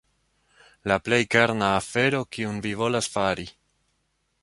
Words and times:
La 0.91 0.97
plej 1.09 1.19
kerna 1.35 1.69
afero 1.81 2.25
kiun 2.37 2.59
vi 2.67 2.75
volas 2.83 3.15
fari. 3.19 3.51